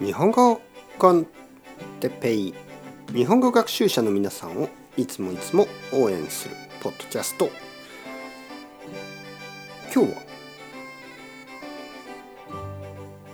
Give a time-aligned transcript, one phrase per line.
[0.00, 0.60] 日本語
[0.96, 1.26] コン
[1.98, 2.54] テペイ。
[3.12, 7.50] 日本語学習者の皆さんをいつもいつも応援するポッドキャスト。
[9.92, 10.22] 今日は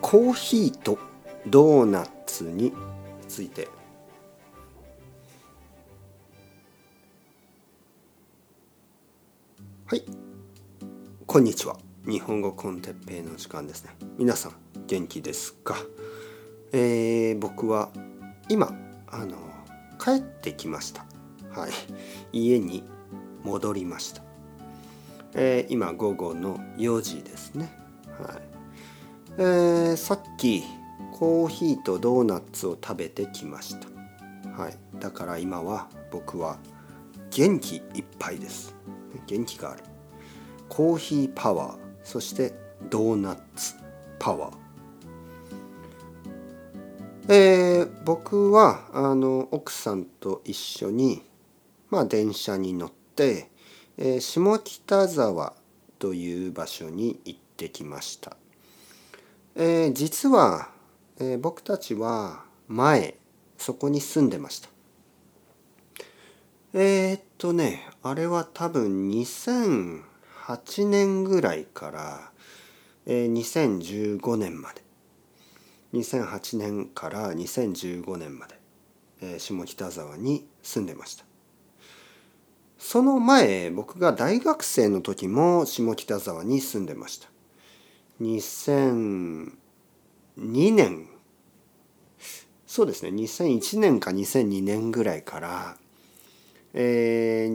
[0.01, 0.99] コーヒーと
[1.47, 2.73] ドーナツに
[3.29, 3.69] ついて。
[9.85, 10.05] はい。
[11.27, 11.77] こんにちは。
[12.07, 13.95] 日本語コンテッペイの時間ですね。
[14.17, 14.53] 皆さん
[14.87, 15.77] 元気ですか？
[16.77, 17.89] えー、僕は
[18.49, 18.75] 今
[19.07, 19.37] あの
[19.97, 21.07] 帰ってきました。
[21.51, 21.71] はい。
[22.37, 22.83] 家に
[23.45, 24.23] 戻りました、
[25.35, 27.71] えー、今午後の4時ですね。
[28.19, 28.43] はい。
[29.39, 30.65] えー、さっき
[31.13, 34.61] コーヒーとドーナツを食べてきました。
[34.61, 34.77] はい。
[34.99, 36.59] だから今は僕は
[37.31, 38.75] 元気いっぱいです。
[39.29, 39.85] 元気がある。
[40.69, 41.79] コーヒーパワー。
[42.03, 42.53] そして
[42.91, 43.75] ドーナツ
[44.19, 44.64] パワー。
[47.27, 51.23] えー、僕はあの奥さんと一緒に、
[51.89, 53.49] まあ、電車に乗って、
[53.97, 55.55] えー、下北沢
[55.99, 58.37] という場所に行ってきました。
[59.57, 60.69] えー、実は、
[61.19, 63.15] えー、僕たちは前
[63.57, 64.69] そこに住んでました。
[66.75, 70.03] えー、っとねあれは多分2008
[70.87, 72.33] 年ぐらいから、
[73.07, 74.84] えー、2015年まで
[75.95, 78.59] 2008年から2015年まで、
[79.23, 81.25] えー、下北沢に住んでました。
[82.79, 87.29] その前僕が大学生の時も下北沢に住んでました。
[88.21, 89.51] 2002
[90.37, 91.09] 年
[92.67, 95.77] そうですね2001年か2002年ぐらいから、
[96.75, 97.55] えー、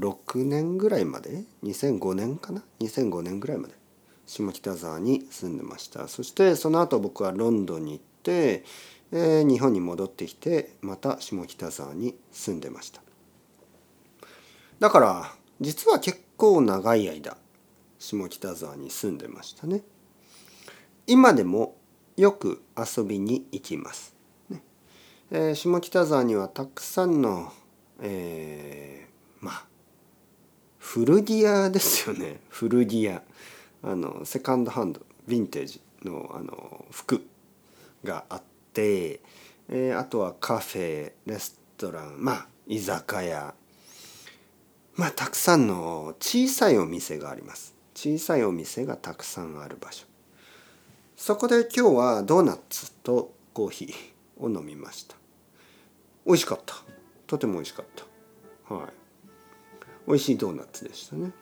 [0.00, 3.77] 2006年ぐらいまで？2005年かな？2005年ぐらいまで。
[4.28, 6.06] 下北沢に住んでました。
[6.06, 8.62] そしてその後僕はロンドンに行って、
[9.10, 13.00] えー、日本に戻ってきてまた下北沢に住んでました。
[14.78, 17.38] だから実は結構長い間
[17.98, 19.82] 下北沢に住んでましたね。
[21.06, 21.74] 今でも
[22.18, 24.14] よく遊びに行きます、
[24.50, 24.62] ね。
[25.30, 27.50] えー、下北沢にはたくさんの、
[28.02, 29.64] えー、まあ
[30.76, 32.40] 古着屋ですよね。
[32.50, 33.22] 古着屋。
[33.82, 37.24] あのセカンドハンドヴィンテージのあの服
[38.04, 39.20] があって、
[39.68, 43.54] えー、あとはカフェレストランまあ居酒屋。
[44.94, 47.74] まあたくさんの小さいお店があります。
[47.94, 50.06] 小さいお店がたくさんある場所。
[51.16, 55.16] そこで今日はドーナツとコーヒーを飲みました。
[56.26, 56.74] 美味しかった。
[57.26, 57.86] とても美味しかっ
[58.68, 58.74] た。
[58.74, 58.86] はい。
[60.06, 61.32] 美味しいドーナツでしたね。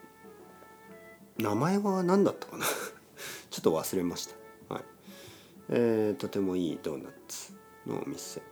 [1.38, 2.64] 名前は何だったかな？
[3.50, 4.26] ちょっと忘れまし
[4.68, 4.84] た、はい。
[5.70, 7.52] えー、とてもいいドーナツ
[7.86, 8.42] のお店。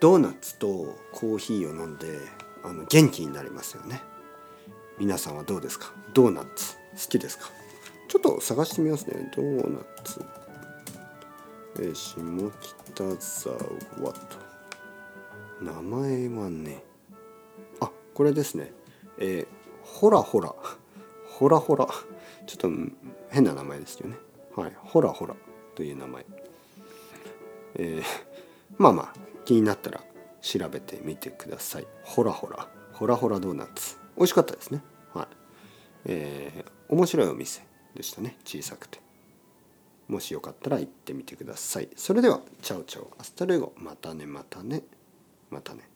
[0.00, 2.18] ドーナツとコーヒーを飲んで
[2.62, 4.02] あの元気になりますよね。
[4.98, 5.92] 皆さんはどうですか？
[6.14, 7.50] ドーナツ好きですか？
[8.08, 9.30] ちょっと探してみますね。
[9.36, 10.24] ドーナツ、
[11.76, 12.20] えー、下
[12.84, 13.70] 北沢と。
[15.60, 16.82] 名前はね。
[17.80, 18.72] あこれですね。
[19.18, 20.54] えー、ほらほら。
[21.40, 21.86] ほらほら
[22.46, 22.70] ちょっと
[23.30, 24.16] 変な名前ですよね。
[24.54, 24.72] はい。
[24.76, 25.34] ほらほら
[25.74, 26.26] という名前。
[27.76, 28.04] えー、
[28.76, 29.14] まあまあ
[29.46, 30.02] 気になったら
[30.42, 31.86] 調べてみてください。
[32.04, 33.96] ほらほらほらほらドーナツ。
[34.18, 34.82] 美味しかったですね。
[35.14, 35.26] はい。
[36.04, 37.62] えー、面白いお店
[37.96, 38.36] でしたね。
[38.44, 39.00] 小さくて。
[40.08, 41.88] もしよかったら行ってみてください。
[41.96, 43.10] それでは ciao ciao。
[43.18, 43.72] hasta luego。
[43.78, 44.82] またねまたね。
[45.48, 45.89] またね。